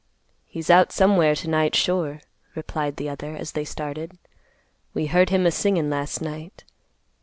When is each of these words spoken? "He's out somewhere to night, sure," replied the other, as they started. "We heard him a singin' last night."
"He's 0.47 0.71
out 0.71 0.91
somewhere 0.91 1.35
to 1.35 1.47
night, 1.47 1.75
sure," 1.75 2.21
replied 2.55 2.95
the 2.95 3.07
other, 3.07 3.35
as 3.37 3.51
they 3.51 3.63
started. 3.63 4.17
"We 4.95 5.05
heard 5.05 5.29
him 5.29 5.45
a 5.45 5.51
singin' 5.51 5.91
last 5.91 6.23
night." 6.23 6.63